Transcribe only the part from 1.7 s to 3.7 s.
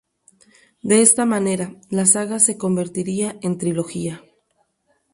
la saga se convertirá en